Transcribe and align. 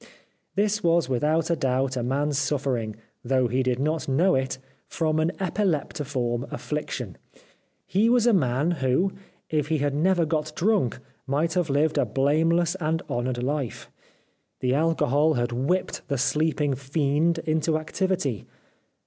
This 0.55 0.81
was 0.81 1.07
with 1.07 1.23
out 1.23 1.51
a 1.51 1.55
doubt 1.55 1.95
a 1.95 2.01
man 2.01 2.31
suffering, 2.31 2.95
though 3.23 3.47
he 3.47 3.61
did 3.61 3.77
not 3.77 4.07
know 4.09 4.33
it, 4.33 4.57
from 4.87 5.19
an 5.19 5.29
epileptiform 5.39 6.47
affliction. 6.51 7.19
He 7.85 8.09
was 8.09 8.25
a 8.25 8.33
man 8.33 8.71
who 8.71 9.11
if 9.51 9.67
he 9.67 9.77
had 9.77 9.93
never 9.93 10.25
got 10.25 10.53
drunk 10.55 10.97
might 11.27 11.53
have 11.53 11.69
lived 11.69 11.99
a 11.99 12.05
blameless 12.07 12.73
and 12.81 13.03
honoured 13.11 13.43
life. 13.43 13.91
The 14.61 14.73
alcohol 14.73 15.35
had 15.35 15.51
whipped 15.51 16.01
the 16.07 16.17
sleeping 16.17 16.73
fiend 16.73 17.37
into 17.37 17.77
activity. 17.77 18.47